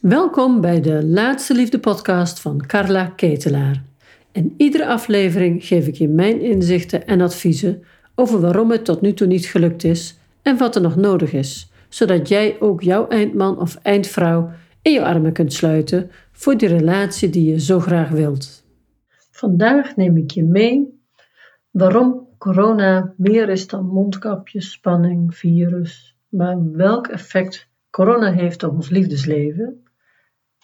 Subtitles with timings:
[0.00, 3.82] Welkom bij de Laatste Liefde podcast van Carla Ketelaar.
[4.32, 7.82] In iedere aflevering geef ik je mijn inzichten en adviezen
[8.14, 11.72] over waarom het tot nu toe niet gelukt is en wat er nog nodig is,
[11.88, 14.50] zodat jij ook jouw eindman of eindvrouw
[14.82, 18.64] in je armen kunt sluiten voor die relatie die je zo graag wilt.
[19.30, 21.00] Vandaag neem ik je mee
[21.70, 28.88] waarom corona meer is dan mondkapjes, spanning, virus, maar welk effect corona heeft op ons
[28.88, 29.84] liefdesleven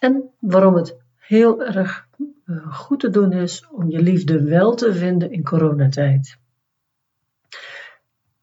[0.07, 2.08] en waarom het heel erg
[2.46, 6.39] eh, goed te doen is om je liefde wel te vinden in coronatijd.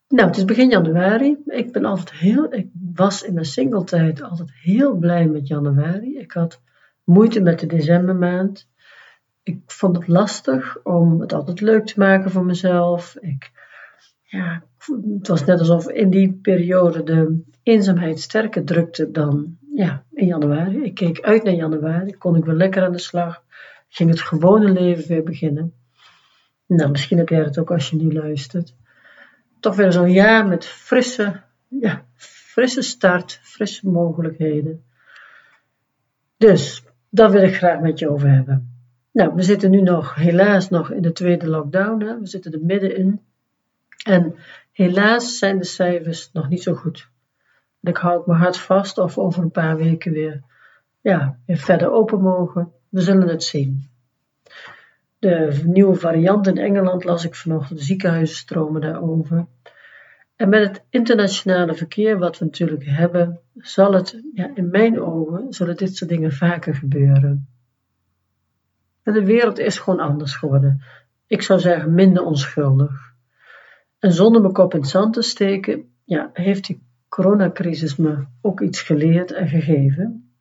[0.08, 1.38] Nou, het is begin januari.
[1.46, 6.18] Ik ben altijd heel, ik was in mijn singletijd altijd heel blij met januari.
[6.18, 6.62] Ik had
[7.04, 8.68] moeite met de decembermaand.
[9.44, 13.16] Ik vond het lastig om het altijd leuk te maken voor mezelf.
[13.20, 13.52] Ik,
[14.23, 14.64] ja,
[15.18, 20.84] het was net alsof in die periode de eenzaamheid sterker drukte dan ja, in januari.
[20.84, 23.44] Ik keek uit naar januari, kon ik weer lekker aan de slag,
[23.90, 25.73] ging het gewone leven weer beginnen.
[26.66, 28.75] Nou, misschien heb jij het ook als je nu luistert.
[29.59, 34.83] Toch weer zo'n jaar met frisse, ja, frisse start, frisse mogelijkheden.
[36.38, 38.73] Dus, daar wil ik graag met je over hebben.
[39.11, 42.03] Nou, we zitten nu nog, helaas nog in de tweede lockdown.
[42.03, 42.20] Hè?
[42.20, 43.22] We zitten er middenin.
[44.05, 44.36] En
[44.72, 47.11] helaas zijn de cijfers nog niet zo goed.
[47.84, 50.42] Ik houd mijn hart vast of over een paar weken weer,
[51.02, 52.72] ja, weer verder open mogen.
[52.89, 53.89] We zullen het zien.
[55.20, 57.80] De nieuwe variant in Engeland las ik vanochtend.
[57.80, 59.45] De ziekenhuizen stromen daarover.
[60.36, 65.54] En met het internationale verkeer wat we natuurlijk hebben, zal het, ja, in mijn ogen,
[65.54, 67.48] zullen dit soort dingen vaker gebeuren.
[69.04, 70.81] En de wereld is gewoon anders geworden.
[71.28, 73.14] Ik zou zeggen minder onschuldig.
[74.00, 76.81] En zonder mijn kop in het zand te steken, ja, heeft die
[77.14, 80.31] coronacrisis me ook iets geleerd en gegeven.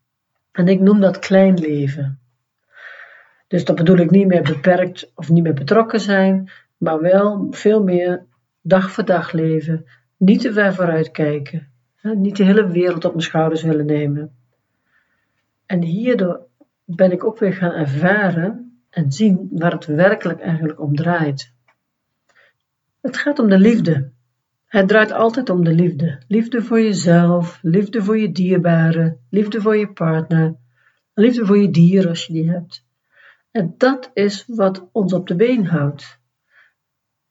[0.53, 2.19] En ik noem dat klein leven.
[3.49, 7.83] Dus dat bedoel ik niet meer beperkt of niet meer betrokken zijn, maar wel veel
[7.83, 8.25] meer
[8.61, 9.87] dag voor dag leven,
[10.17, 11.69] niet te ver vooruit kijken,
[12.03, 14.37] niet de hele wereld op mijn schouders willen nemen.
[15.67, 16.47] En hierdoor
[16.85, 21.53] ben ik ook weer gaan ervaren en zien waar het werkelijk eigenlijk om draait.
[23.01, 24.11] Het gaat om de liefde.
[24.73, 26.19] Het draait altijd om de liefde.
[26.29, 30.55] Liefde voor jezelf, liefde voor je dierbaren, liefde voor je partner,
[31.15, 32.85] liefde voor je dier als je die hebt.
[33.51, 36.19] En dat is wat ons op de been houdt.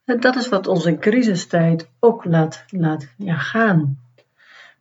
[0.06, 4.00] En dat is wat ons in crisistijd ook laat, laat ja, gaan.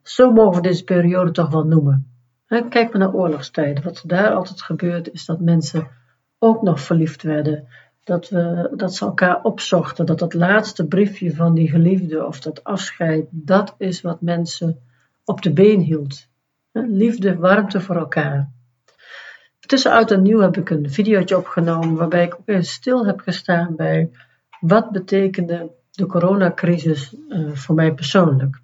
[0.02, 2.12] Zo mogen we deze periode toch wel noemen.
[2.46, 3.84] Kijk maar naar oorlogstijden.
[3.84, 5.88] Wat daar altijd gebeurt, is dat mensen
[6.38, 7.68] ook nog verliefd werden
[8.04, 10.06] dat, we, dat ze elkaar opzochten.
[10.06, 14.78] Dat dat laatste briefje van die geliefde of dat afscheid, dat is wat mensen
[15.24, 16.28] op de been hield.
[16.72, 18.50] Liefde, warmte voor elkaar.
[19.60, 23.20] Tussen oud en nieuw heb ik een videootje opgenomen waarbij ik ook eens stil heb
[23.20, 24.10] gestaan bij
[24.60, 28.60] wat betekende de coronacrisis uh, voor mij persoonlijk.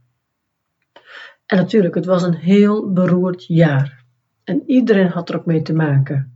[1.46, 4.04] En natuurlijk, het was een heel beroerd jaar.
[4.44, 6.35] En iedereen had er ook mee te maken.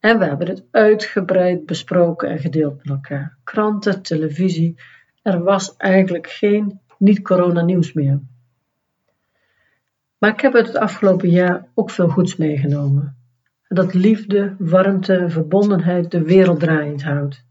[0.00, 3.36] En we hebben het uitgebreid besproken en gedeeld met elkaar.
[3.44, 4.80] Kranten, televisie.
[5.22, 8.20] Er was eigenlijk geen niet-corona nieuws meer.
[10.18, 13.16] Maar ik heb uit het afgelopen jaar ook veel goeds meegenomen.
[13.68, 17.44] Dat liefde, warmte en verbondenheid de wereld draaiend houdt.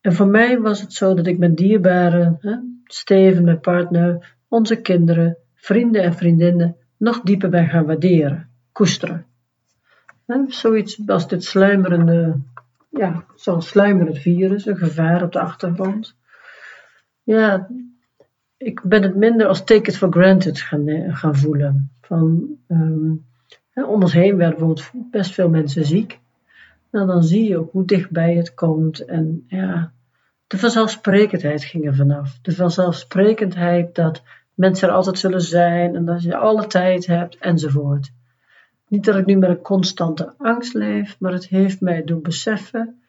[0.00, 4.80] En voor mij was het zo dat ik mijn dierbaren, hè, Steven, mijn partner, onze
[4.80, 9.26] kinderen, vrienden en vriendinnen nog dieper ben gaan waarderen, koesteren.
[10.48, 12.38] Zoiets als dit sluimerende,
[12.88, 16.16] ja, zo'n sluimerend virus, een gevaar op de achtergrond.
[17.22, 17.68] Ja,
[18.56, 21.90] ik ben het minder als take it for granted gaan, eh, gaan voelen.
[22.00, 23.24] Van, um,
[23.74, 26.20] om ons heen werden bijvoorbeeld best veel mensen ziek.
[26.90, 29.04] Nou, dan zie je ook hoe dichtbij het komt.
[29.04, 29.92] En ja,
[30.46, 32.38] de vanzelfsprekendheid ging er vanaf.
[32.42, 34.22] De vanzelfsprekendheid dat
[34.54, 38.12] mensen er altijd zullen zijn en dat je alle tijd hebt enzovoort.
[38.92, 43.02] Niet dat ik nu met een constante angst leef, maar het heeft mij doen beseffen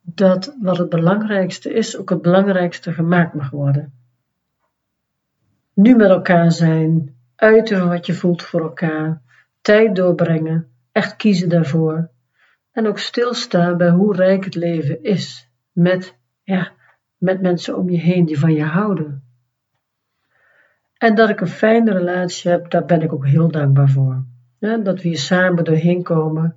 [0.00, 3.92] dat wat het belangrijkste is, ook het belangrijkste gemaakt mag worden.
[5.74, 9.22] Nu met elkaar zijn, uiten wat je voelt voor elkaar,
[9.60, 12.10] tijd doorbrengen, echt kiezen daarvoor.
[12.72, 16.72] En ook stilstaan bij hoe rijk het leven is met, ja,
[17.16, 19.24] met mensen om je heen die van je houden.
[20.98, 24.30] En dat ik een fijne relatie heb, daar ben ik ook heel dankbaar voor
[24.62, 26.56] dat we hier samen doorheen komen.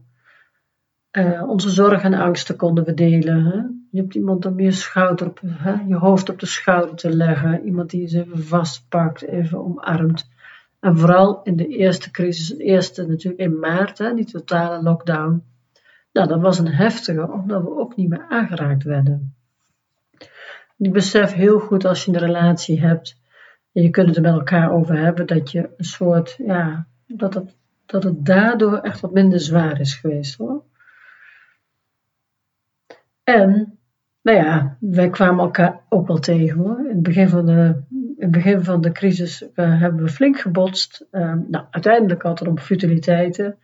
[1.11, 3.45] Uh, onze zorgen en angsten konden we delen.
[3.45, 3.57] Hè?
[3.91, 5.73] Je hebt iemand om je schouder op, hè?
[5.87, 7.65] je hoofd op de schouder te leggen.
[7.65, 10.29] Iemand die je even vastpakt, even omarmt.
[10.79, 15.43] En vooral in de eerste crisis, eerste natuurlijk in maart, hè, die totale lockdown.
[16.11, 19.35] Nou, dat was een heftige, omdat we ook niet meer aangeraakt werden.
[20.77, 23.17] Ik besef heel goed als je een relatie hebt
[23.73, 27.33] en je kunt het er met elkaar over hebben, dat je een soort, ja, dat
[27.33, 27.55] het,
[27.85, 30.63] dat het daardoor echt wat minder zwaar is geweest hoor.
[33.23, 33.79] En,
[34.21, 36.79] nou ja, wij kwamen elkaar ook wel tegen hoor.
[36.79, 40.39] In het begin van de, in het begin van de crisis uh, hebben we flink
[40.39, 41.05] gebotst.
[41.11, 43.57] Uh, nou, uiteindelijk had het om futiliteiten.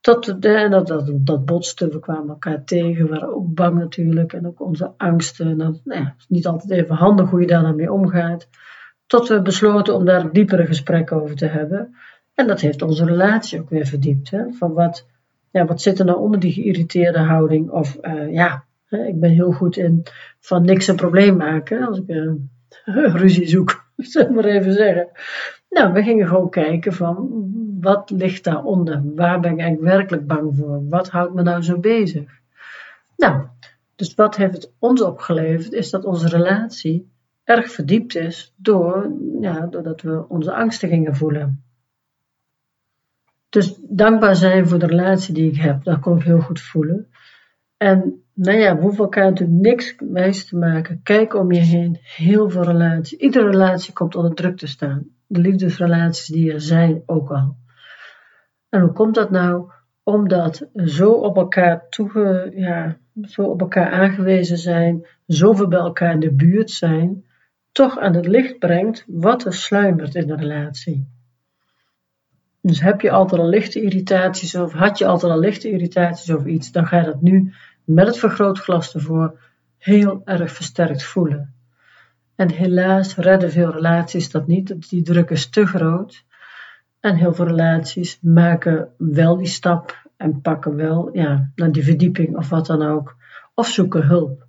[0.00, 4.32] Tot, dat, dat, dat botste, we kwamen elkaar tegen, we waren ook bang natuurlijk.
[4.32, 5.56] En ook onze angsten.
[5.56, 8.48] nou ja, het is niet altijd even handig hoe je daar dan mee omgaat.
[9.06, 11.94] Tot we besloten om daar diepere gesprekken over te hebben.
[12.34, 14.30] En dat heeft onze relatie ook weer verdiept.
[14.30, 14.52] Hè?
[14.52, 15.06] Van wat,
[15.50, 17.70] ja, wat zit er nou onder die geïrriteerde houding?
[17.70, 20.02] Of uh, ja, ik ben heel goed in
[20.40, 21.86] van niks een probleem maken.
[21.86, 22.34] Als ik uh,
[23.14, 25.08] ruzie zoek, zeg maar even zeggen.
[25.70, 27.30] Nou, we gingen gewoon kijken van
[27.80, 29.02] wat ligt daaronder?
[29.14, 30.88] Waar ben ik eigenlijk werkelijk bang voor?
[30.88, 32.40] Wat houdt me nou zo bezig?
[33.16, 33.46] Nou,
[33.96, 35.72] dus wat heeft het ons opgeleverd?
[35.72, 37.10] Is dat onze relatie
[37.44, 41.64] erg verdiept is door, ja, doordat we onze angsten gingen voelen.
[43.52, 47.06] Dus dankbaar zijn voor de relatie die ik heb, dat kon ik heel goed voelen.
[47.76, 51.00] En nou ja, we hoeven elkaar natuurlijk niks wijs te maken.
[51.02, 53.18] Kijk om je heen, heel veel relaties.
[53.18, 55.06] Iedere relatie komt onder druk te staan.
[55.26, 57.56] De liefdesrelaties die er zijn ook al.
[58.68, 59.70] En hoe komt dat nou?
[60.02, 66.20] Omdat zo op elkaar toege, ja, zo op elkaar aangewezen zijn, zoveel bij elkaar in
[66.20, 67.24] de buurt zijn,
[67.72, 71.06] toch aan het licht brengt wat er sluimert in de relatie.
[72.62, 76.48] Dus heb je altijd al lichte irritaties of had je altijd al lichte irritaties over
[76.48, 77.52] iets, dan ga je dat nu
[77.84, 79.40] met het vergrootglas ervoor
[79.78, 81.54] heel erg versterkt voelen.
[82.34, 86.24] En helaas redden veel relaties dat niet, die druk is te groot.
[87.00, 92.36] En heel veel relaties maken wel die stap en pakken wel ja, naar die verdieping
[92.36, 93.16] of wat dan ook.
[93.54, 94.46] Of zoeken hulp.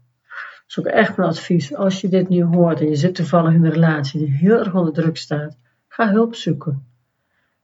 [0.66, 1.75] Zoek echt mijn advies.
[1.75, 4.74] Als je dit nu hoort en je zit toevallig in een relatie die heel erg
[4.74, 5.57] onder druk staat,
[5.88, 6.93] ga hulp zoeken.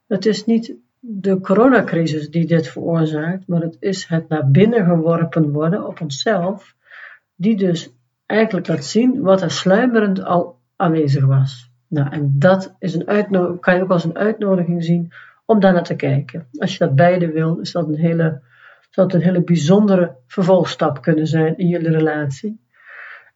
[0.09, 5.51] Het is niet de coronacrisis die dit veroorzaakt, maar het is het naar binnen geworpen
[5.51, 6.75] worden op onszelf,
[7.35, 7.93] die dus
[8.25, 11.71] eigenlijk laat zien wat er sluimerend al aanwezig was.
[11.87, 15.11] Nou, en dat is een kan je ook als een uitnodiging zien
[15.45, 16.47] om daar naar te kijken.
[16.57, 18.41] Als je dat beide wil, is dat een hele,
[18.89, 22.59] zou het een hele bijzondere vervolgstap kunnen zijn in jullie relatie.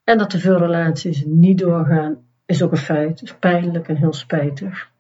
[0.04, 3.22] En dat te veel relaties niet doorgaan, is ook een feit.
[3.22, 4.92] is pijnlijk en heel spijtig.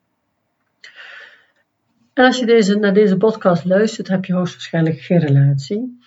[2.13, 5.99] En als je deze, naar deze podcast luistert, heb je hoogstwaarschijnlijk geen relatie.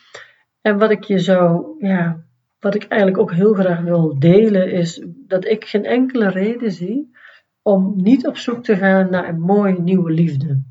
[0.60, 2.24] En wat ik je zou, ja,
[2.60, 7.14] wat ik eigenlijk ook heel graag wil delen, is dat ik geen enkele reden zie
[7.62, 10.62] om niet op zoek te gaan naar een mooie nieuwe liefde.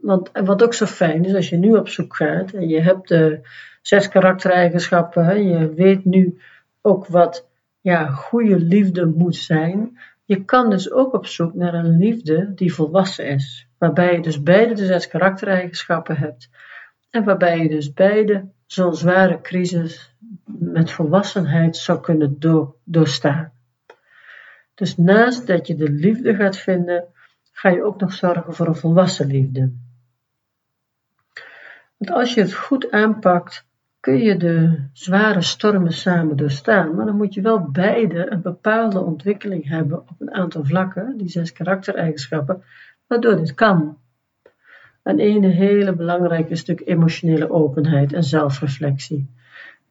[0.00, 3.08] Want, wat ook zo fijn is, als je nu op zoek gaat en je hebt
[3.08, 3.40] de
[3.82, 6.38] zes karaktereigenschappen, je weet nu
[6.80, 7.48] ook wat
[7.80, 9.98] ja, goede liefde moet zijn.
[10.32, 14.42] Je kan dus ook op zoek naar een liefde die volwassen is, waarbij je dus
[14.42, 16.50] beide de zes karaktereigenschappen hebt
[17.10, 20.14] en waarbij je dus beide zo'n zware crisis
[20.44, 23.52] met volwassenheid zou kunnen door, doorstaan.
[24.74, 27.04] Dus naast dat je de liefde gaat vinden,
[27.52, 29.72] ga je ook nog zorgen voor een volwassen liefde.
[31.96, 33.66] Want als je het goed aanpakt,
[34.02, 39.00] kun je de zware stormen samen doorstaan, maar dan moet je wel beide een bepaalde
[39.00, 42.62] ontwikkeling hebben op een aantal vlakken, die zes karaktereigenschappen,
[43.06, 43.96] waardoor dit kan.
[45.02, 49.30] En een hele belangrijke stuk emotionele openheid en zelfreflectie.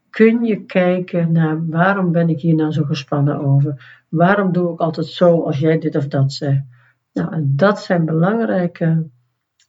[0.10, 4.03] Kun je kijken naar waarom ben ik hier nou zo gespannen over?
[4.10, 6.63] Waarom doe ik altijd zo als jij dit of dat zegt?
[7.13, 9.08] Nou, en dat zijn belangrijke,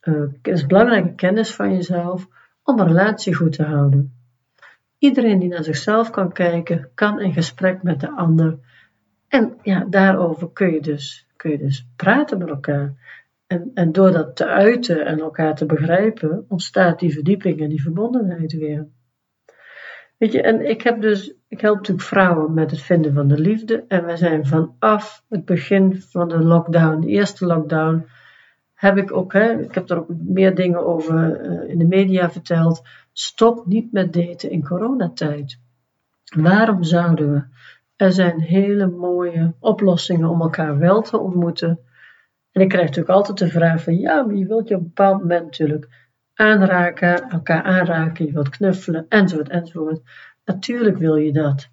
[0.03, 2.29] uh, is belangrijke kennis van jezelf
[2.63, 4.21] om een relatie goed te houden.
[5.03, 8.59] Iedereen die naar zichzelf kan kijken, kan in gesprek met de ander.
[9.29, 12.95] En ja, daarover kun je dus, kun je dus praten met elkaar.
[13.47, 17.83] En, en door dat te uiten en elkaar te begrijpen, ontstaat die verdieping en die
[17.83, 18.87] verbondenheid weer.
[20.19, 23.39] Weet je, en ik heb dus, ik help natuurlijk vrouwen met het vinden van de
[23.39, 23.85] liefde.
[23.89, 28.07] En we zijn vanaf het begin van de lockdown, de eerste lockdown,
[28.83, 32.31] heb ik ook, hè, ik heb er ook meer dingen over uh, in de media
[32.31, 32.83] verteld.
[33.13, 35.59] Stop niet met daten in coronatijd.
[36.37, 37.43] Waarom zouden we?
[37.97, 41.79] Er zijn hele mooie oplossingen om elkaar wel te ontmoeten.
[42.53, 44.87] En ik krijg natuurlijk altijd de vraag van, ja, maar je wilt je op een
[44.87, 45.89] bepaald moment natuurlijk
[46.35, 50.01] aanraken, elkaar aanraken, je wilt knuffelen, enzovoort, enzovoort.
[50.45, 51.69] Natuurlijk wil je dat.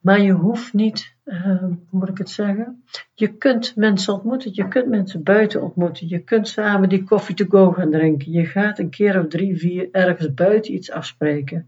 [0.00, 2.84] Maar je hoeft niet hoe moet ik het zeggen?
[3.14, 7.44] Je kunt mensen ontmoeten, je kunt mensen buiten ontmoeten, je kunt samen die koffie to
[7.48, 8.32] go gaan drinken.
[8.32, 11.66] Je gaat een keer of drie, vier ergens buiten iets afspreken.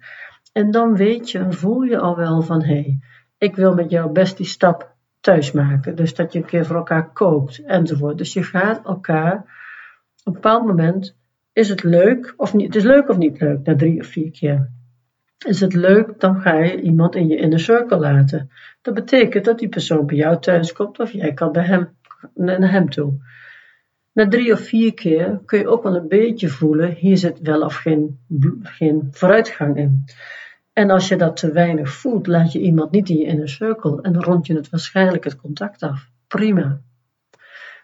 [0.53, 2.99] En dan weet je, voel je al wel van hé, hey,
[3.38, 5.97] ik wil met jou best die stap thuis maken.
[5.97, 8.19] Dus dat je een keer voor elkaar kookt enzovoort.
[8.19, 9.35] Dus je gaat elkaar
[10.25, 11.17] op een bepaald moment
[11.53, 12.67] is het leuk of niet?
[12.67, 14.71] Het is leuk of niet leuk na drie of vier keer.
[15.47, 18.50] Is het leuk, dan ga je iemand in je inner circle laten.
[18.83, 21.88] Dat betekent dat die persoon bij jou thuis komt of jij kan bij hem,
[22.35, 23.12] naar hem toe.
[24.12, 27.62] Na drie of vier keer kun je ook wel een beetje voelen, hier zit wel
[27.62, 28.18] of geen,
[29.11, 30.04] vooruitgang in.
[30.73, 34.02] En als je dat te weinig voelt, laat je iemand niet in je inner circle
[34.02, 36.11] en rond je het waarschijnlijk het contact af.
[36.28, 36.80] Prima.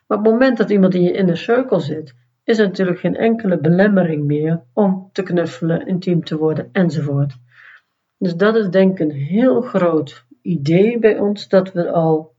[0.06, 3.16] Maar op het moment dat iemand in je inner circle zit, is er natuurlijk geen
[3.16, 7.36] enkele belemmering meer om te knuffelen, intiem te worden enzovoort.
[8.18, 12.34] Dus dat is denk ik een heel groot idee bij ons dat we al,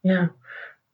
[0.00, 0.32] ja,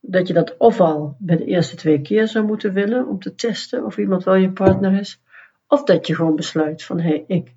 [0.01, 3.35] dat je dat of al bij de eerste twee keer zou moeten willen om te
[3.35, 5.23] testen of iemand wel je partner is,
[5.67, 7.55] of dat je gewoon besluit van hé, hey, ik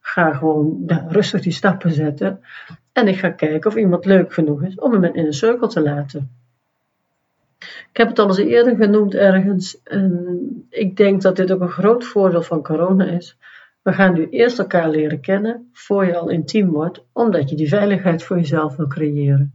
[0.00, 2.40] ga gewoon rustig die stappen zetten
[2.92, 5.80] en ik ga kijken of iemand leuk genoeg is om hem in een cirkel te
[5.80, 6.41] laten.
[7.92, 9.82] Ik heb het al eens eerder genoemd ergens.
[9.82, 13.36] En ik denk dat dit ook een groot voordeel van corona is.
[13.82, 17.68] We gaan nu eerst elkaar leren kennen voor je al intiem wordt, omdat je die
[17.68, 19.54] veiligheid voor jezelf wil creëren.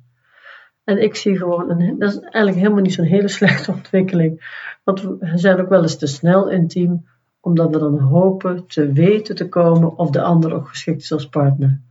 [0.83, 4.65] En ik zie gewoon, een, dat is eigenlijk helemaal niet zo'n hele slechte ontwikkeling.
[4.83, 7.05] Want we zijn ook wel eens te snel intiem,
[7.39, 11.29] omdat we dan hopen te weten te komen of de ander ook geschikt is als
[11.29, 11.81] partner.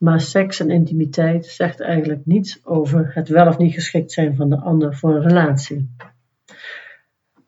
[0.00, 4.48] Maar seks en intimiteit zegt eigenlijk niets over het wel of niet geschikt zijn van
[4.48, 5.94] de ander voor een relatie.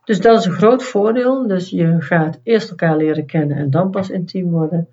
[0.04, 1.46] Dus dat is een groot voordeel.
[1.46, 4.88] Dus je gaat eerst elkaar leren kennen en dan pas intiem worden.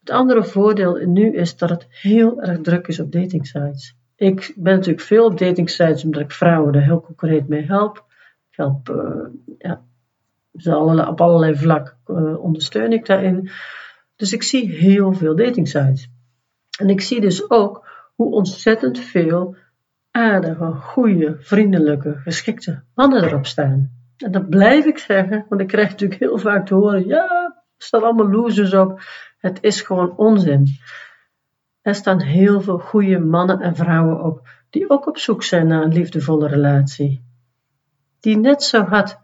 [0.00, 3.96] Het andere voordeel nu is dat het heel erg druk is op datingsites.
[4.16, 8.04] Ik ben natuurlijk veel op datingsites omdat ik vrouwen er heel concreet mee help.
[8.50, 9.26] Ik help, uh,
[9.58, 9.82] ja,
[11.08, 13.50] op allerlei vlakken uh, ondersteun ik daarin.
[14.16, 16.10] Dus ik zie heel veel datingsites.
[16.78, 19.56] En ik zie dus ook hoe ontzettend veel
[20.10, 23.90] aardige, goede, vriendelijke, geschikte mannen erop staan.
[24.16, 27.84] En dat blijf ik zeggen, want ik krijg natuurlijk heel vaak te horen: ja, er
[27.86, 29.00] staan allemaal losers op.
[29.38, 30.66] Het is gewoon onzin.
[31.82, 35.82] Er staan heel veel goede mannen en vrouwen op die ook op zoek zijn naar
[35.82, 37.24] een liefdevolle relatie.
[38.20, 39.20] Die net zo hard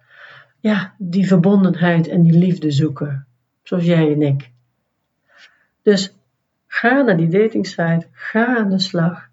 [0.60, 3.26] ja, die verbondenheid en die liefde zoeken,
[3.62, 4.50] zoals jij en ik.
[5.82, 6.14] Dus
[6.78, 9.28] Ga naar die datingsite, ga aan de slag.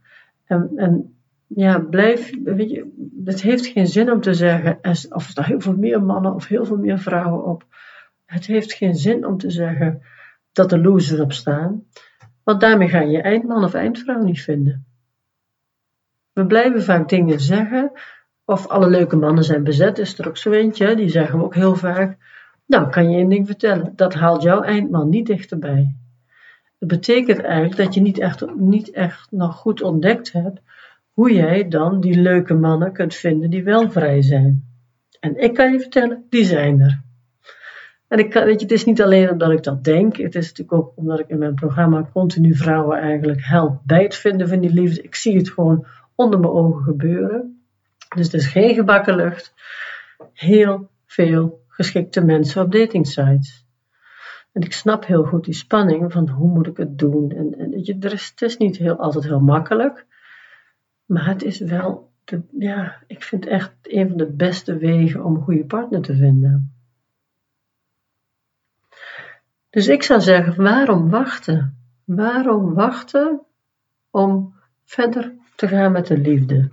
[0.45, 1.15] En, en
[1.47, 5.75] ja, blijf, weet je, het heeft geen zin om te zeggen, of er heel veel
[5.75, 7.65] meer mannen of heel veel meer vrouwen op.
[8.25, 10.01] Het heeft geen zin om te zeggen
[10.51, 11.83] dat er losers op staan,
[12.43, 14.85] want daarmee ga je je eindman of eindvrouw niet vinden.
[16.33, 17.91] We blijven vaak dingen zeggen,
[18.45, 21.55] of alle leuke mannen zijn bezet, is er ook zo eentje, die zeggen we ook
[21.55, 22.17] heel vaak.
[22.65, 25.95] Nou, kan je één ding vertellen, dat haalt jouw eindman niet dichterbij.
[26.79, 30.61] Dat betekent eigenlijk dat je niet echt, niet echt nog goed ontdekt hebt
[31.11, 34.63] hoe jij dan die leuke mannen kunt vinden die wel vrij zijn.
[35.19, 37.03] En ik kan je vertellen, die zijn er.
[38.07, 40.47] En ik kan, weet je, het is niet alleen omdat ik dat denk, het is
[40.47, 44.59] natuurlijk ook omdat ik in mijn programma continu vrouwen eigenlijk help bij het vinden van
[44.59, 45.01] die liefde.
[45.01, 47.63] Ik zie het gewoon onder mijn ogen gebeuren.
[48.15, 49.53] Dus het is geen gebakken lucht.
[50.33, 53.64] Heel veel geschikte mensen op datingsites.
[54.55, 57.31] En ik snap heel goed die spanning van hoe moet ik het doen.
[57.31, 60.05] En, en je, er is, het is niet heel, altijd heel makkelijk.
[61.05, 65.35] Maar het is wel, de, ja, ik vind echt een van de beste wegen om
[65.35, 66.73] een goede partner te vinden.
[69.69, 71.77] Dus ik zou zeggen, waarom wachten?
[72.03, 73.41] Waarom wachten
[74.09, 76.69] om verder te gaan met de liefde?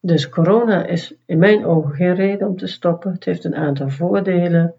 [0.00, 3.12] Dus corona is in mijn ogen geen reden om te stoppen.
[3.12, 4.74] Het heeft een aantal voordelen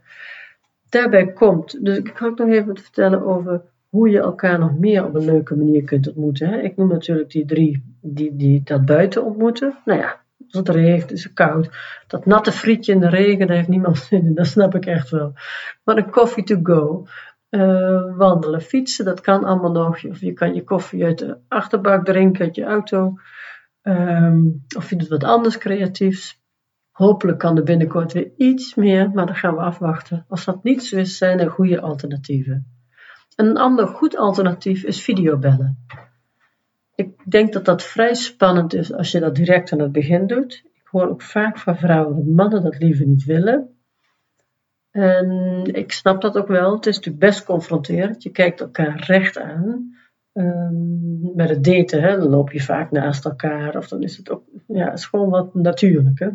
[0.94, 5.06] daarbij komt, dus ik ga ook nog even vertellen over hoe je elkaar nog meer
[5.06, 6.50] op een leuke manier kunt ontmoeten.
[6.50, 6.58] Hè.
[6.58, 9.78] Ik noem natuurlijk die drie die, die dat buiten ontmoeten.
[9.86, 11.70] Nou ja, als het regent, is het koud.
[12.08, 15.10] Dat natte frietje in de regen, daar heeft niemand zin in, dat snap ik echt
[15.10, 15.34] wel.
[15.84, 17.06] Maar een coffee to go,
[17.50, 20.06] uh, wandelen, fietsen, dat kan allemaal nog.
[20.06, 23.18] Of je kan je koffie uit de achterbak drinken, uit je auto.
[23.82, 26.43] Um, of je doet wat anders creatiefs.
[26.94, 30.26] Hopelijk kan er binnenkort weer iets meer, maar dat gaan we afwachten.
[30.28, 32.68] Als dat niet zo is, zijn er goede alternatieven.
[33.36, 35.86] een ander goed alternatief is videobellen.
[36.96, 40.62] Ik denk dat dat vrij spannend is als je dat direct aan het begin doet.
[40.66, 43.78] Ik hoor ook vaak van vrouwen dat mannen dat liever niet willen.
[44.92, 46.76] En ik snap dat ook wel.
[46.76, 48.24] Het is natuurlijk best confronterend.
[48.24, 49.96] Je kijkt elkaar recht aan.
[50.34, 53.78] Ehm, met het daten, hè, dan loop je vaak naast elkaar.
[53.78, 56.20] Of dan is het ook, ja, is gewoon wat natuurlijk.
[56.20, 56.30] Hè.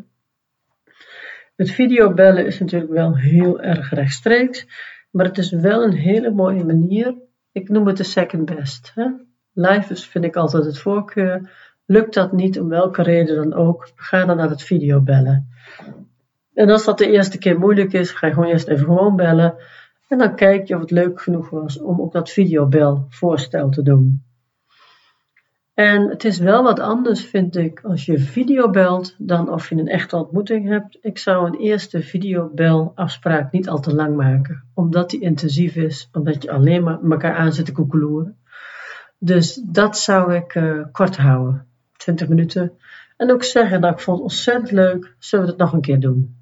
[1.59, 4.67] Het videobellen is natuurlijk wel heel erg rechtstreeks.
[5.11, 7.15] Maar het is wel een hele mooie manier.
[7.53, 8.93] Ik noem het de second best.
[8.95, 9.07] Hè.
[9.53, 11.50] Live is, vind ik altijd het voorkeur.
[11.87, 15.49] Lukt dat niet, om welke reden dan ook, ga dan naar het videobellen.
[16.55, 19.55] En als dat de eerste keer moeilijk is, ga je gewoon eerst even gewoon bellen.
[20.09, 24.23] En dan kijk je of het leuk genoeg was om ook dat videobelvoorstel te doen.
[25.78, 29.75] En het is wel wat anders, vind ik, als je video belt dan of je
[29.75, 30.99] een echte ontmoeting hebt.
[31.00, 36.42] Ik zou een eerste videobelafspraak niet al te lang maken, omdat die intensief is, omdat
[36.42, 38.37] je alleen maar elkaar aan zit te koekeloeren.
[39.18, 41.66] Dus dat zou ik uh, kort houden,
[41.97, 42.73] 20 minuten.
[43.16, 46.00] En ook zeggen dat ik vond het ontzettend leuk, zullen we het nog een keer
[46.00, 46.37] doen?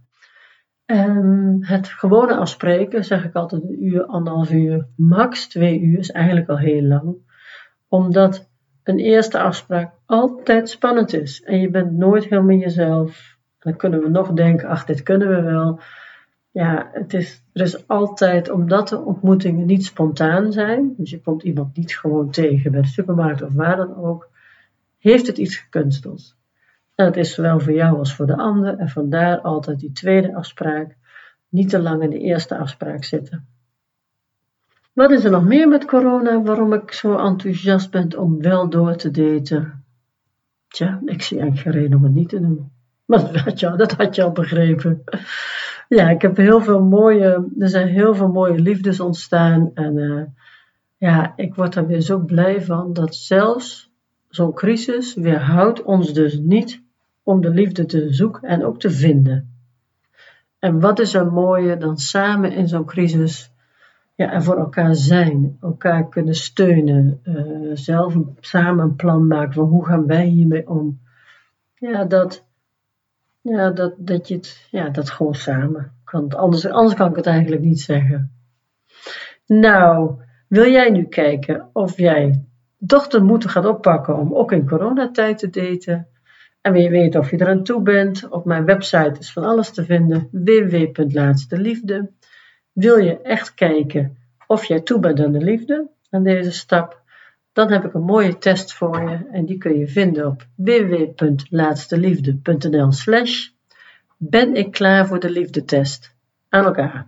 [0.86, 6.10] Um, het gewone afspreken, zeg ik altijd een uur, anderhalf uur, max twee uur, is
[6.10, 7.16] eigenlijk al heel lang.
[7.88, 8.48] Omdat
[8.86, 11.42] een eerste afspraak altijd spannend is.
[11.42, 13.36] En je bent nooit helemaal jezelf.
[13.58, 15.80] Dan kunnen we nog denken, ach, dit kunnen we wel.
[16.50, 21.42] Ja, het is, er is altijd, omdat de ontmoetingen niet spontaan zijn, dus je komt
[21.42, 24.28] iemand niet gewoon tegen bij de supermarkt of waar dan ook,
[24.98, 26.36] heeft het iets gekunsteld.
[26.94, 28.78] En dat is zowel voor jou als voor de ander.
[28.78, 30.96] En vandaar altijd die tweede afspraak.
[31.48, 33.46] Niet te lang in de eerste afspraak zitten.
[34.96, 38.96] Wat is er nog meer met corona waarom ik zo enthousiast ben om wel door
[38.96, 39.84] te daten?
[40.68, 42.70] Tja, ik zie eigenlijk geen reden om het niet te doen.
[43.04, 45.04] Maar dat had je, dat had je al begrepen.
[45.88, 49.70] Ja, ik heb heel veel mooie, er zijn heel veel mooie liefdes ontstaan.
[49.74, 50.22] En uh,
[50.96, 53.90] ja, ik word er weer zo blij van dat zelfs
[54.28, 56.82] zo'n crisis weerhoudt ons dus niet
[57.22, 59.54] om de liefde te zoeken en ook te vinden.
[60.58, 63.54] En wat is er mooier dan samen in zo'n crisis
[64.16, 69.64] ja, en voor elkaar zijn, elkaar kunnen steunen, uh, zelf samen een plan maken van
[69.64, 71.00] hoe gaan wij hiermee om.
[71.74, 72.46] Ja, dat,
[73.40, 76.28] ja, dat, dat je het, ja, dat gewoon samen kan.
[76.28, 78.32] Anders, anders kan ik het eigenlijk niet zeggen.
[79.46, 82.44] Nou, wil jij nu kijken of jij
[82.86, 86.08] toch de moed gaat oppakken om ook in coronatijd te daten?
[86.60, 88.28] En wil je weten of je er aan toe bent?
[88.28, 92.10] Op mijn website is van alles te vinden: www.laatsteliefde.
[92.76, 97.02] Wil je echt kijken of jij toe bent aan de liefde, aan deze stap?
[97.52, 102.92] Dan heb ik een mooie test voor je en die kun je vinden op www.laatsteliefde.nl
[102.92, 103.48] slash
[104.16, 106.14] ben ik klaar voor de liefdetest
[106.48, 107.06] aan elkaar.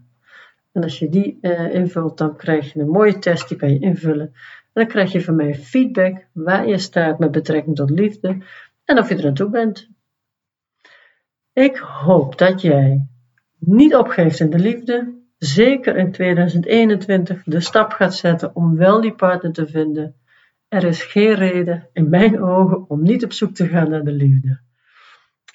[0.73, 3.79] En als je die uh, invult, dan krijg je een mooie test, die kan je
[3.79, 4.27] invullen.
[4.27, 4.33] En
[4.73, 8.39] dan krijg je van mij feedback waar je staat met betrekking tot liefde
[8.85, 9.89] en of je er aan toe bent.
[11.53, 13.07] Ik hoop dat jij
[13.59, 19.15] niet opgeeft in de liefde, zeker in 2021 de stap gaat zetten om wel die
[19.15, 20.15] partner te vinden.
[20.69, 24.13] Er is geen reden, in mijn ogen, om niet op zoek te gaan naar de
[24.13, 24.61] liefde.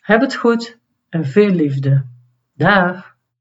[0.02, 2.06] Heb het goed en veel liefde.
[2.54, 3.13] Dag!